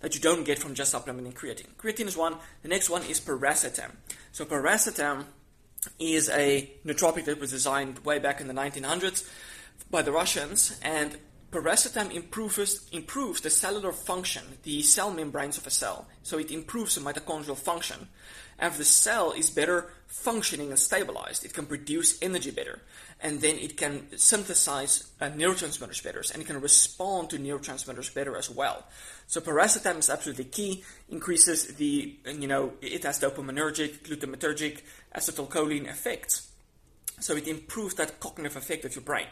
that 0.00 0.14
you 0.14 0.20
don't 0.20 0.44
get 0.44 0.58
from 0.58 0.74
just 0.74 0.90
supplementing 0.90 1.32
creatine. 1.32 1.74
Creatine 1.78 2.06
is 2.06 2.16
one. 2.16 2.36
The 2.62 2.68
next 2.68 2.90
one 2.90 3.02
is 3.04 3.20
piracetam. 3.20 3.92
So 4.32 4.44
piracetam 4.44 5.24
is 5.98 6.28
a 6.28 6.70
nootropic 6.84 7.24
that 7.24 7.40
was 7.40 7.50
designed 7.50 8.00
way 8.00 8.18
back 8.18 8.40
in 8.40 8.48
the 8.48 8.54
1900s 8.54 9.28
by 9.90 10.02
the 10.02 10.12
Russians, 10.12 10.78
and 10.82 11.16
Piracetam 11.56 12.14
improves, 12.14 12.86
improves 12.92 13.40
the 13.40 13.48
cellular 13.48 13.90
function, 13.90 14.42
the 14.64 14.82
cell 14.82 15.10
membranes 15.10 15.56
of 15.56 15.66
a 15.66 15.70
cell. 15.70 16.06
So 16.22 16.36
it 16.36 16.50
improves 16.50 16.96
the 16.96 17.00
mitochondrial 17.00 17.56
function. 17.56 18.08
And 18.58 18.72
if 18.72 18.76
the 18.76 18.84
cell 18.84 19.32
is 19.32 19.48
better 19.48 19.90
functioning 20.06 20.68
and 20.68 20.78
stabilized, 20.78 21.46
it 21.46 21.54
can 21.54 21.64
produce 21.64 22.18
energy 22.20 22.50
better. 22.50 22.80
And 23.22 23.40
then 23.40 23.56
it 23.56 23.78
can 23.78 24.06
synthesize 24.18 25.10
uh, 25.18 25.30
neurotransmitters 25.30 26.04
better. 26.04 26.22
And 26.34 26.42
it 26.42 26.46
can 26.46 26.60
respond 26.60 27.30
to 27.30 27.38
neurotransmitters 27.38 28.12
better 28.12 28.36
as 28.36 28.50
well. 28.50 28.84
So 29.26 29.40
piracetam 29.40 30.00
is 30.00 30.10
absolutely 30.10 30.44
key. 30.44 30.84
Increases 31.08 31.76
the, 31.76 32.18
you 32.26 32.48
know, 32.48 32.74
it 32.82 33.04
has 33.04 33.18
dopaminergic, 33.18 34.00
glutamatergic, 34.00 34.82
acetylcholine 35.16 35.88
effects. 35.88 36.52
So 37.18 37.34
it 37.34 37.48
improves 37.48 37.94
that 37.94 38.20
cognitive 38.20 38.56
effect 38.56 38.84
of 38.84 38.94
your 38.94 39.04
brain 39.04 39.28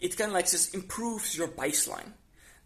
it 0.00 0.16
kind 0.16 0.30
of 0.30 0.34
like 0.34 0.50
just 0.50 0.74
improves 0.74 1.36
your 1.36 1.48
baseline. 1.48 2.12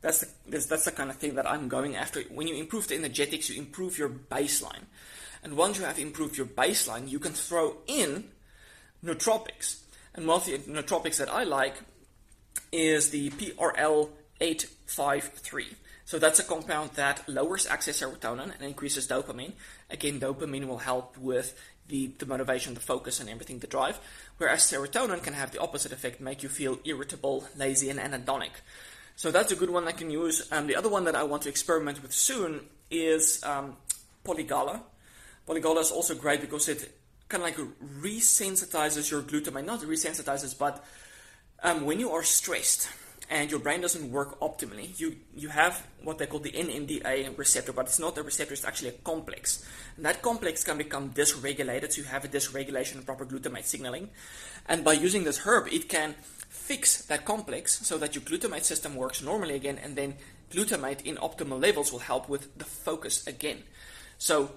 That's 0.00 0.20
the, 0.20 0.28
that's, 0.48 0.66
that's 0.66 0.84
the 0.84 0.92
kind 0.92 1.10
of 1.10 1.16
thing 1.16 1.34
that 1.34 1.48
I'm 1.48 1.68
going 1.68 1.96
after. 1.96 2.20
When 2.22 2.46
you 2.46 2.56
improve 2.56 2.88
the 2.88 2.96
energetics, 2.96 3.50
you 3.50 3.60
improve 3.60 3.98
your 3.98 4.08
baseline. 4.08 4.84
And 5.42 5.56
once 5.56 5.78
you 5.78 5.84
have 5.84 5.98
improved 5.98 6.36
your 6.36 6.46
baseline, 6.46 7.08
you 7.08 7.18
can 7.18 7.32
throw 7.32 7.78
in 7.86 8.24
nootropics. 9.04 9.80
And 10.14 10.26
one 10.26 10.38
of 10.38 10.46
the 10.46 10.58
nootropics 10.58 11.18
that 11.18 11.30
I 11.30 11.44
like 11.44 11.74
is 12.72 13.10
the 13.10 13.30
PRL853. 13.30 15.64
So 16.10 16.18
that's 16.18 16.40
a 16.40 16.42
compound 16.42 16.90
that 16.96 17.28
lowers 17.28 17.68
excess 17.68 18.00
serotonin 18.00 18.52
and 18.52 18.62
increases 18.62 19.06
dopamine. 19.06 19.52
Again, 19.90 20.18
dopamine 20.18 20.66
will 20.66 20.78
help 20.78 21.16
with 21.16 21.56
the, 21.86 22.08
the 22.18 22.26
motivation, 22.26 22.74
the 22.74 22.80
focus, 22.80 23.20
and 23.20 23.30
everything, 23.30 23.60
the 23.60 23.68
drive. 23.68 24.00
Whereas 24.36 24.62
serotonin 24.62 25.22
can 25.22 25.34
have 25.34 25.52
the 25.52 25.60
opposite 25.60 25.92
effect, 25.92 26.20
make 26.20 26.42
you 26.42 26.48
feel 26.48 26.80
irritable, 26.84 27.46
lazy, 27.56 27.90
and 27.90 28.00
anhedonic. 28.00 28.50
So 29.14 29.30
that's 29.30 29.52
a 29.52 29.54
good 29.54 29.70
one 29.70 29.86
I 29.86 29.92
can 29.92 30.10
use. 30.10 30.48
Um, 30.50 30.66
the 30.66 30.74
other 30.74 30.88
one 30.88 31.04
that 31.04 31.14
I 31.14 31.22
want 31.22 31.42
to 31.42 31.48
experiment 31.48 32.02
with 32.02 32.12
soon 32.12 32.62
is 32.90 33.40
um, 33.44 33.76
Polygala. 34.24 34.80
Polygala 35.46 35.80
is 35.82 35.92
also 35.92 36.16
great 36.16 36.40
because 36.40 36.68
it 36.68 36.92
kind 37.28 37.44
of 37.44 37.50
like 37.50 37.68
resensitizes 38.02 39.12
your 39.12 39.22
glutamate, 39.22 39.64
Not 39.64 39.82
resensitizes, 39.82 40.58
but 40.58 40.84
um, 41.62 41.86
when 41.86 42.00
you 42.00 42.10
are 42.10 42.24
stressed 42.24 42.88
and 43.30 43.48
your 43.48 43.60
brain 43.60 43.80
doesn't 43.80 44.10
work 44.10 44.38
optimally. 44.40 44.98
You 44.98 45.16
you 45.34 45.48
have 45.48 45.86
what 46.02 46.18
they 46.18 46.26
call 46.26 46.40
the 46.40 46.50
NMDA 46.50 47.38
receptor, 47.38 47.72
but 47.72 47.86
it's 47.86 48.00
not 48.00 48.18
a 48.18 48.22
receptor; 48.22 48.54
it's 48.54 48.64
actually 48.64 48.88
a 48.88 48.98
complex. 49.04 49.64
And 49.96 50.04
that 50.04 50.20
complex 50.20 50.64
can 50.64 50.76
become 50.76 51.10
dysregulated, 51.10 51.92
so 51.92 52.02
you 52.02 52.08
have 52.08 52.24
a 52.24 52.28
dysregulation 52.28 52.98
of 52.98 53.06
proper 53.06 53.24
glutamate 53.24 53.64
signaling. 53.64 54.10
And 54.66 54.84
by 54.84 54.94
using 54.94 55.22
this 55.24 55.38
herb, 55.46 55.68
it 55.68 55.88
can 55.88 56.16
fix 56.48 57.02
that 57.06 57.24
complex 57.24 57.86
so 57.86 57.96
that 57.98 58.16
your 58.16 58.22
glutamate 58.24 58.64
system 58.64 58.96
works 58.96 59.22
normally 59.22 59.54
again, 59.54 59.78
and 59.78 59.94
then 59.94 60.16
glutamate 60.50 61.02
in 61.02 61.16
optimal 61.16 61.62
levels 61.62 61.92
will 61.92 62.00
help 62.00 62.28
with 62.28 62.58
the 62.58 62.64
focus 62.64 63.24
again. 63.28 63.62
So 64.18 64.50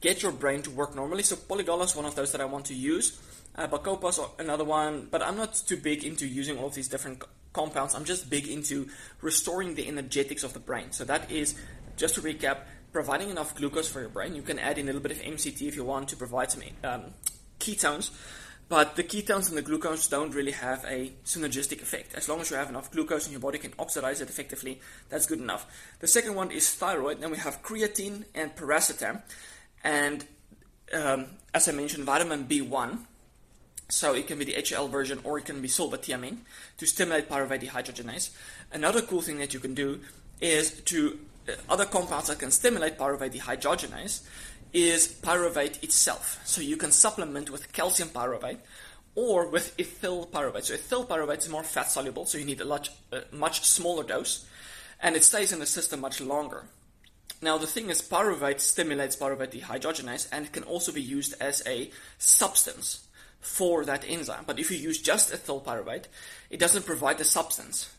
get 0.00 0.22
your 0.22 0.32
brain 0.32 0.62
to 0.62 0.70
work 0.70 0.96
normally. 0.96 1.22
So 1.22 1.36
Polygala 1.36 1.84
is 1.84 1.94
one 1.94 2.06
of 2.06 2.14
those 2.14 2.32
that 2.32 2.40
I 2.40 2.46
want 2.46 2.64
to 2.66 2.74
use. 2.74 3.20
Uh, 3.54 3.66
Bacopa's 3.66 4.20
another 4.38 4.64
one, 4.64 5.08
but 5.10 5.22
I'm 5.22 5.36
not 5.36 5.54
too 5.54 5.76
big 5.76 6.04
into 6.04 6.26
using 6.26 6.58
all 6.58 6.66
of 6.66 6.74
these 6.74 6.88
different 6.88 7.22
compounds. 7.56 7.94
I'm 7.94 8.04
just 8.04 8.28
big 8.28 8.46
into 8.46 8.88
restoring 9.22 9.74
the 9.74 9.88
energetics 9.88 10.44
of 10.44 10.52
the 10.52 10.60
brain. 10.60 10.92
So 10.92 11.04
that 11.04 11.30
is, 11.30 11.54
just 11.96 12.14
to 12.16 12.20
recap, 12.20 12.58
providing 12.92 13.30
enough 13.30 13.56
glucose 13.56 13.88
for 13.88 14.00
your 14.00 14.10
brain. 14.10 14.36
You 14.36 14.42
can 14.42 14.58
add 14.58 14.76
in 14.78 14.84
a 14.84 14.92
little 14.92 15.00
bit 15.00 15.12
of 15.12 15.18
MCT 15.18 15.62
if 15.66 15.74
you 15.74 15.84
want 15.84 16.08
to 16.10 16.16
provide 16.16 16.50
some 16.52 16.62
um, 16.84 17.04
ketones. 17.58 18.10
But 18.68 18.96
the 18.96 19.04
ketones 19.04 19.48
and 19.48 19.56
the 19.56 19.62
glucose 19.62 20.06
don't 20.08 20.34
really 20.34 20.52
have 20.52 20.84
a 20.84 21.12
synergistic 21.24 21.80
effect. 21.80 22.14
As 22.14 22.28
long 22.28 22.40
as 22.40 22.50
you 22.50 22.56
have 22.56 22.68
enough 22.68 22.90
glucose 22.90 23.24
and 23.24 23.32
your 23.32 23.40
body 23.40 23.58
can 23.58 23.72
oxidize 23.78 24.20
it 24.20 24.28
effectively, 24.28 24.80
that's 25.08 25.26
good 25.26 25.40
enough. 25.40 25.66
The 26.00 26.08
second 26.08 26.34
one 26.34 26.50
is 26.50 26.68
thyroid. 26.74 27.20
Then 27.20 27.30
we 27.30 27.38
have 27.38 27.62
creatine 27.62 28.24
and 28.34 28.54
piracetam, 28.54 29.22
And 29.82 30.26
um, 30.92 31.26
as 31.54 31.68
I 31.68 31.72
mentioned, 31.72 32.04
vitamin 32.04 32.44
B1 32.44 32.98
so 33.88 34.14
it 34.14 34.26
can 34.26 34.38
be 34.38 34.44
the 34.44 34.54
HL 34.54 34.90
version 34.90 35.20
or 35.24 35.38
it 35.38 35.44
can 35.44 35.62
be 35.62 35.68
sulbutiamine 35.68 36.38
to 36.78 36.86
stimulate 36.86 37.28
pyruvate 37.28 37.62
dehydrogenase. 37.62 38.30
Another 38.72 39.00
cool 39.00 39.22
thing 39.22 39.38
that 39.38 39.54
you 39.54 39.60
can 39.60 39.74
do 39.74 40.00
is 40.40 40.80
to 40.82 41.18
uh, 41.48 41.52
other 41.68 41.84
compounds 41.84 42.28
that 42.28 42.38
can 42.38 42.50
stimulate 42.50 42.98
pyruvate 42.98 43.32
dehydrogenase 43.32 44.26
is 44.72 45.08
pyruvate 45.08 45.82
itself. 45.82 46.40
So 46.44 46.60
you 46.60 46.76
can 46.76 46.90
supplement 46.90 47.50
with 47.50 47.72
calcium 47.72 48.08
pyruvate 48.08 48.58
or 49.14 49.48
with 49.48 49.74
ethyl 49.78 50.26
pyruvate. 50.26 50.64
So 50.64 50.74
ethyl 50.74 51.06
pyruvate 51.06 51.38
is 51.38 51.48
more 51.48 51.62
fat 51.62 51.90
soluble, 51.90 52.26
so 52.26 52.38
you 52.38 52.44
need 52.44 52.60
a 52.60 52.64
much, 52.64 52.90
much 53.32 53.64
smaller 53.64 54.02
dose, 54.02 54.46
and 55.00 55.16
it 55.16 55.24
stays 55.24 55.52
in 55.52 55.60
the 55.60 55.66
system 55.66 56.00
much 56.00 56.20
longer. 56.20 56.64
Now 57.40 57.56
the 57.56 57.66
thing 57.66 57.88
is, 57.88 58.02
pyruvate 58.02 58.60
stimulates 58.60 59.16
pyruvate 59.16 59.52
dehydrogenase, 59.52 60.28
and 60.32 60.46
it 60.46 60.52
can 60.52 60.64
also 60.64 60.92
be 60.92 61.02
used 61.02 61.34
as 61.40 61.62
a 61.66 61.90
substance 62.18 63.05
for 63.46 63.84
that 63.84 64.04
enzyme. 64.06 64.44
But 64.46 64.58
if 64.58 64.70
you 64.70 64.76
use 64.76 65.00
just 65.00 65.32
ethyl 65.32 65.60
pyruvate, 65.60 66.06
it 66.50 66.58
doesn't 66.58 66.84
provide 66.84 67.18
the 67.18 67.24
substance. 67.24 67.90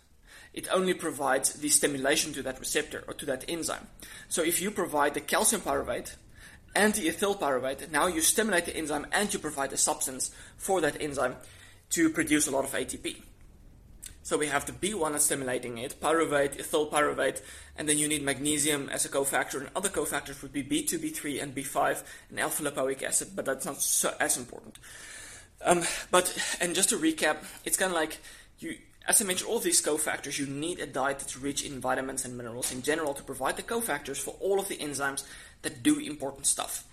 It 0.54 0.68
only 0.72 0.94
provides 0.94 1.54
the 1.54 1.70
stimulation 1.70 2.34
to 2.34 2.44
that 2.44 2.60
receptor 2.60 3.04
or 3.08 3.13
to 3.13 3.25
that 3.27 3.46
enzyme. 3.48 3.88
So 4.27 4.44
if 4.44 4.62
you 4.62 4.72
provide 4.72 5.13
the 5.13 5.22
calcium 5.22 5.62
pyruvate 5.62 6.16
and 6.75 6.94
the 6.94 7.08
ethyl 7.08 7.36
pyruvate, 7.36 7.89
now 7.92 8.08
you 8.08 8.22
stimulate 8.22 8.66
the 8.66 8.75
enzyme 8.75 9.08
and 9.12 9.34
you 9.34 9.39
provide 9.39 9.70
the 9.70 9.77
substance 9.77 10.32
for 10.58 10.82
that 10.82 11.01
enzyme 11.01 11.38
to 11.92 12.10
produce 12.10 12.48
a 12.48 12.51
lot 12.51 12.66
of 12.66 12.72
ATP. 12.74 13.22
So 14.24 14.38
we 14.38 14.48
have 14.48 14.66
the 14.66 14.74
B1 14.74 15.13
that's 15.13 15.24
stimulating 15.24 15.77
it, 15.77 16.01
pyruvate, 16.01 16.60
ethyl 16.60 16.88
pyruvate, 16.88 17.42
and 17.77 17.88
then 17.88 17.98
you 17.98 18.10
need 18.10 18.24
magnesium 18.24 18.89
as 18.89 19.06
a 19.06 19.10
cofactor. 19.10 19.62
And 19.62 19.70
other 19.74 19.88
cofactors 19.88 20.42
would 20.42 20.51
be 20.51 20.63
B2, 20.63 21.00
B3, 21.00 21.42
and 21.42 21.56
B5, 21.56 22.04
and 22.30 22.38
alpha 22.38 22.63
lipoic 22.63 23.04
acid, 23.04 23.30
but 23.34 23.46
that's 23.46 23.66
not 23.66 23.82
so, 23.82 24.13
as 24.20 24.36
important. 24.36 24.80
Um, 25.64 25.84
but 26.12 26.38
and 26.62 26.76
just 26.76 26.90
to 26.90 26.98
recap, 26.98 27.38
it's 27.66 27.78
kind 27.78 27.92
of 27.92 27.98
like 27.98 28.20
you, 28.60 28.78
as 29.08 29.22
I 29.22 29.26
mentioned, 29.26 29.50
all 29.50 29.60
these 29.60 29.82
cofactors. 29.82 30.38
You 30.38 30.46
need 30.46 30.80
a 30.80 30.86
diet 30.86 31.20
that's 31.20 31.38
rich 31.38 31.66
in 31.66 31.80
vitamins 31.80 32.26
and 32.26 32.38
minerals 32.38 32.72
in 32.72 32.82
general 32.82 33.14
to 33.14 33.24
provide 33.24 33.58
the 33.58 33.64
cofactors 33.64 34.18
for 34.18 34.36
all 34.40 34.60
of 34.60 34.68
the 34.68 34.78
enzymes 34.78 35.24
that 35.64 35.84
do 35.84 36.00
important 36.00 36.46
stuff. 36.46 36.84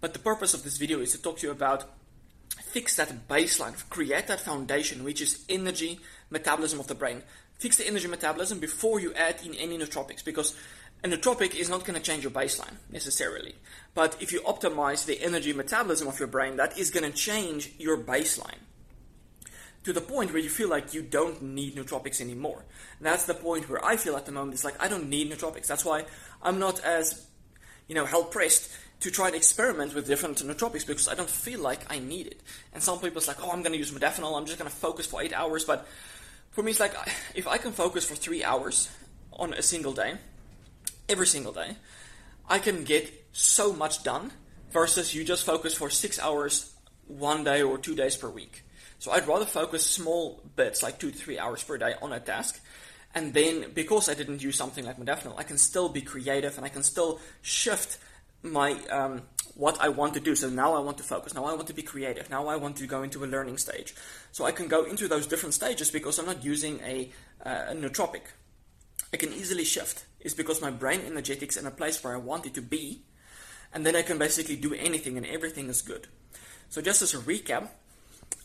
But 0.00 0.12
the 0.12 0.18
purpose 0.18 0.54
of 0.54 0.64
this 0.64 0.78
video 0.78 1.00
is 1.00 1.12
to 1.12 1.22
talk 1.22 1.38
to 1.38 1.46
you 1.46 1.52
about 1.52 1.84
fix 2.62 2.96
that 2.96 3.28
baseline, 3.28 3.88
create 3.90 4.26
that 4.28 4.40
foundation, 4.40 5.04
which 5.04 5.20
is 5.20 5.44
energy 5.48 6.00
metabolism 6.30 6.80
of 6.80 6.86
the 6.86 6.94
brain. 6.94 7.22
Fix 7.60 7.76
the 7.76 7.86
energy 7.86 8.08
metabolism 8.08 8.58
before 8.58 9.00
you 9.00 9.12
add 9.12 9.36
in 9.44 9.54
any 9.54 9.76
nootropics, 9.76 10.24
because 10.24 10.56
a 11.04 11.08
nootropic 11.08 11.54
is 11.54 11.68
not 11.68 11.84
going 11.84 11.94
to 11.94 12.02
change 12.02 12.22
your 12.22 12.32
baseline 12.32 12.72
necessarily. 12.90 13.54
But 13.94 14.16
if 14.18 14.32
you 14.32 14.40
optimize 14.40 15.04
the 15.04 15.20
energy 15.22 15.52
metabolism 15.52 16.08
of 16.08 16.18
your 16.18 16.26
brain, 16.28 16.56
that 16.56 16.78
is 16.78 16.90
going 16.90 17.04
to 17.04 17.16
change 17.16 17.72
your 17.78 17.98
baseline 17.98 18.60
to 19.84 19.92
the 19.92 20.00
point 20.00 20.32
where 20.32 20.40
you 20.40 20.48
feel 20.48 20.70
like 20.70 20.94
you 20.94 21.02
don't 21.02 21.42
need 21.42 21.76
nootropics 21.76 22.22
anymore. 22.22 22.64
And 22.98 23.06
that's 23.06 23.26
the 23.26 23.34
point 23.34 23.68
where 23.68 23.84
I 23.84 23.96
feel 23.96 24.16
at 24.16 24.24
the 24.24 24.32
moment. 24.32 24.54
It's 24.54 24.64
like 24.64 24.82
I 24.82 24.88
don't 24.88 25.10
need 25.10 25.30
nootropics. 25.30 25.66
That's 25.66 25.84
why 25.84 26.06
I'm 26.42 26.58
not 26.58 26.80
as, 26.80 27.26
you 27.88 27.94
know, 27.94 28.06
hell 28.06 28.24
pressed 28.24 28.70
to 29.00 29.10
try 29.10 29.26
and 29.26 29.36
experiment 29.36 29.94
with 29.94 30.06
different 30.06 30.38
nootropics 30.38 30.86
because 30.86 31.08
I 31.08 31.14
don't 31.14 31.28
feel 31.28 31.60
like 31.60 31.92
I 31.92 31.98
need 31.98 32.26
it. 32.26 32.40
And 32.72 32.82
some 32.82 32.98
people's 33.00 33.28
like, 33.28 33.42
oh, 33.42 33.50
I'm 33.50 33.62
going 33.62 33.72
to 33.72 33.78
use 33.78 33.90
modafinil. 33.90 34.34
I'm 34.34 34.46
just 34.46 34.58
going 34.58 34.70
to 34.70 34.76
focus 34.76 35.04
for 35.04 35.22
eight 35.22 35.34
hours. 35.34 35.64
But 35.64 35.86
for 36.50 36.62
me, 36.62 36.70
it's 36.72 36.80
like 36.80 36.94
if 37.34 37.46
I 37.46 37.58
can 37.58 37.72
focus 37.72 38.04
for 38.04 38.14
three 38.14 38.44
hours 38.44 38.88
on 39.32 39.54
a 39.54 39.62
single 39.62 39.92
day, 39.92 40.14
every 41.08 41.26
single 41.26 41.52
day, 41.52 41.76
I 42.48 42.58
can 42.58 42.84
get 42.84 43.28
so 43.32 43.72
much 43.72 44.02
done 44.02 44.32
versus 44.70 45.14
you 45.14 45.24
just 45.24 45.44
focus 45.44 45.74
for 45.74 45.90
six 45.90 46.18
hours 46.18 46.72
one 47.06 47.44
day 47.44 47.62
or 47.62 47.78
two 47.78 47.94
days 47.94 48.16
per 48.16 48.28
week. 48.28 48.62
So 48.98 49.10
I'd 49.12 49.26
rather 49.26 49.46
focus 49.46 49.86
small 49.86 50.42
bits, 50.56 50.82
like 50.82 50.98
two 50.98 51.10
to 51.10 51.16
three 51.16 51.38
hours 51.38 51.62
per 51.62 51.78
day, 51.78 51.94
on 52.02 52.12
a 52.12 52.20
task. 52.20 52.60
And 53.14 53.34
then, 53.34 53.72
because 53.74 54.08
I 54.08 54.14
didn't 54.14 54.42
use 54.42 54.56
something 54.56 54.84
like 54.84 54.98
modafinil, 54.98 55.38
I 55.38 55.42
can 55.42 55.58
still 55.58 55.88
be 55.88 56.02
creative 56.02 56.56
and 56.56 56.64
I 56.64 56.68
can 56.68 56.82
still 56.82 57.20
shift 57.42 57.98
my 58.42 58.72
um, 58.90 59.22
what 59.60 59.78
I 59.78 59.90
want 59.90 60.14
to 60.14 60.20
do. 60.20 60.34
So 60.34 60.48
now 60.48 60.74
I 60.74 60.80
want 60.80 60.96
to 60.98 61.04
focus. 61.04 61.34
Now 61.34 61.44
I 61.44 61.52
want 61.52 61.68
to 61.68 61.74
be 61.74 61.82
creative. 61.82 62.30
Now 62.30 62.48
I 62.48 62.56
want 62.56 62.76
to 62.76 62.86
go 62.86 63.02
into 63.02 63.22
a 63.22 63.26
learning 63.26 63.58
stage. 63.58 63.94
So 64.32 64.46
I 64.46 64.52
can 64.52 64.68
go 64.68 64.84
into 64.84 65.06
those 65.06 65.26
different 65.26 65.52
stages 65.52 65.90
because 65.90 66.18
I'm 66.18 66.24
not 66.24 66.42
using 66.42 66.80
a, 66.80 67.10
uh, 67.44 67.66
a 67.68 67.74
nootropic. 67.74 68.22
I 69.12 69.18
can 69.18 69.34
easily 69.34 69.64
shift. 69.64 70.06
Is 70.20 70.34
because 70.34 70.62
my 70.62 70.70
brain 70.70 71.02
energetics 71.06 71.56
in 71.58 71.66
a 71.66 71.70
place 71.70 72.02
where 72.02 72.14
I 72.14 72.18
want 72.18 72.46
it 72.46 72.54
to 72.54 72.62
be, 72.62 73.02
and 73.72 73.84
then 73.84 73.96
I 73.96 74.02
can 74.02 74.18
basically 74.18 74.56
do 74.56 74.72
anything 74.74 75.18
and 75.18 75.26
everything 75.26 75.68
is 75.68 75.82
good. 75.82 76.08
So 76.70 76.80
just 76.80 77.02
as 77.02 77.12
a 77.14 77.18
recap, 77.18 77.68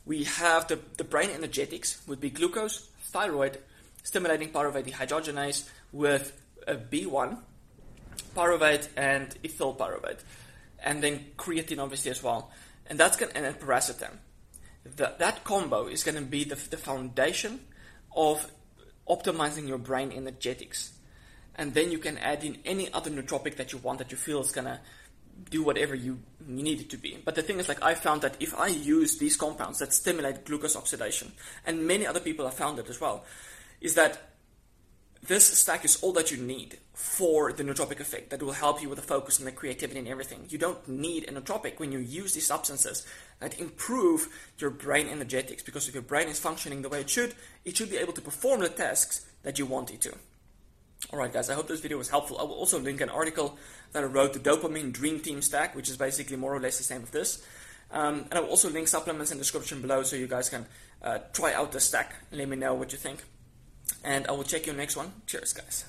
we 0.05 0.23
have 0.23 0.67
the, 0.67 0.79
the 0.97 1.03
brain 1.03 1.29
energetics 1.29 2.01
would 2.07 2.19
be 2.19 2.29
glucose, 2.29 2.89
thyroid, 3.11 3.59
stimulating 4.03 4.49
pyruvate 4.49 4.85
dehydrogenase 4.85 5.69
with 5.91 6.31
a 6.67 6.75
B1, 6.75 7.39
pyruvate 8.35 8.87
and 8.95 9.35
ethyl 9.43 9.75
pyruvate, 9.75 10.19
and 10.85 11.03
then 11.03 11.25
creatine 11.37 11.79
obviously 11.79 12.11
as 12.11 12.23
well. 12.23 12.51
And 12.87 12.97
that's 12.99 13.17
going 13.17 13.31
and 13.35 13.43
then 13.43 13.55
piracetam. 13.55 14.17
That, 14.97 15.17
that 15.17 15.43
combo 15.43 15.87
is 15.87 16.03
going 16.03 16.15
to 16.15 16.21
be 16.21 16.43
the, 16.43 16.55
the 16.69 16.77
foundation 16.77 17.59
of 18.15 18.51
optimizing 19.09 19.67
your 19.67 19.79
brain 19.79 20.11
energetics. 20.11 20.91
And 21.55 21.73
then 21.73 21.91
you 21.91 21.97
can 21.97 22.17
add 22.19 22.43
in 22.43 22.59
any 22.65 22.93
other 22.93 23.09
nootropic 23.09 23.55
that 23.55 23.73
you 23.73 23.79
want 23.79 23.97
that 23.99 24.11
you 24.11 24.17
feel 24.17 24.41
is 24.41 24.51
going 24.51 24.65
to 24.65 24.79
do 25.49 25.63
whatever 25.63 25.95
you 25.95 26.19
need 26.45 26.81
it 26.81 26.89
to 26.91 26.97
be. 26.97 27.17
But 27.25 27.35
the 27.35 27.41
thing 27.41 27.59
is, 27.59 27.67
like, 27.67 27.83
I 27.83 27.95
found 27.95 28.21
that 28.21 28.37
if 28.39 28.57
I 28.57 28.67
use 28.67 29.17
these 29.17 29.35
compounds 29.35 29.79
that 29.79 29.93
stimulate 29.93 30.45
glucose 30.45 30.75
oxidation, 30.75 31.31
and 31.65 31.87
many 31.87 32.05
other 32.05 32.19
people 32.19 32.45
have 32.45 32.53
found 32.53 32.79
it 32.79 32.89
as 32.89 33.01
well, 33.01 33.25
is 33.81 33.95
that 33.95 34.31
this 35.27 35.45
stack 35.45 35.83
is 35.83 35.97
all 36.01 36.13
that 36.13 36.31
you 36.31 36.37
need 36.37 36.77
for 36.95 37.51
the 37.51 37.63
nootropic 37.63 37.99
effect 37.99 38.29
that 38.29 38.41
will 38.41 38.53
help 38.53 38.81
you 38.81 38.87
with 38.87 38.97
the 38.97 39.05
focus 39.05 39.37
and 39.37 39.45
the 39.45 39.51
creativity 39.51 39.99
and 39.99 40.07
everything. 40.07 40.45
You 40.47 40.57
don't 40.57 40.87
need 40.87 41.25
a 41.25 41.33
nootropic 41.33 41.77
when 41.77 41.91
you 41.91 41.99
use 41.99 42.33
these 42.33 42.47
substances 42.47 43.05
that 43.41 43.59
improve 43.59 44.29
your 44.57 44.69
brain 44.69 45.09
energetics 45.09 45.61
because 45.61 45.89
if 45.89 45.93
your 45.93 46.03
brain 46.03 46.29
is 46.29 46.39
functioning 46.39 46.81
the 46.81 46.89
way 46.89 47.01
it 47.01 47.09
should, 47.09 47.35
it 47.65 47.75
should 47.75 47.89
be 47.89 47.97
able 47.97 48.13
to 48.13 48.21
perform 48.21 48.61
the 48.61 48.69
tasks 48.69 49.25
that 49.43 49.59
you 49.59 49.65
want 49.65 49.91
it 49.91 49.99
to. 50.01 50.15
Alright 51.11 51.33
guys, 51.33 51.49
I 51.49 51.53
hope 51.53 51.67
this 51.67 51.81
video 51.81 51.97
was 51.97 52.09
helpful. 52.09 52.39
I 52.39 52.43
will 52.43 52.53
also 52.53 52.79
link 52.79 53.01
an 53.01 53.09
article 53.09 53.57
that 53.91 54.01
I 54.01 54.07
wrote, 54.07 54.31
the 54.31 54.39
Dopamine 54.39 54.93
Dream 54.93 55.19
Team 55.19 55.41
Stack, 55.41 55.75
which 55.75 55.89
is 55.89 55.97
basically 55.97 56.37
more 56.37 56.55
or 56.55 56.61
less 56.61 56.77
the 56.77 56.83
same 56.85 57.03
as 57.03 57.09
this. 57.09 57.45
Um, 57.91 58.25
and 58.31 58.35
I 58.35 58.39
will 58.39 58.49
also 58.49 58.69
link 58.69 58.87
supplements 58.87 59.31
in 59.31 59.37
the 59.37 59.43
description 59.43 59.81
below 59.81 60.03
so 60.03 60.15
you 60.15 60.27
guys 60.27 60.49
can 60.49 60.65
uh, 61.03 61.19
try 61.33 61.53
out 61.53 61.73
the 61.73 61.81
stack 61.81 62.15
and 62.31 62.39
let 62.39 62.47
me 62.47 62.55
know 62.55 62.73
what 62.73 62.93
you 62.93 62.97
think. 62.97 63.19
And 64.01 64.25
I 64.27 64.31
will 64.31 64.45
check 64.45 64.65
you 64.65 64.71
next 64.71 64.95
one. 64.95 65.11
Cheers 65.27 65.51
guys. 65.51 65.83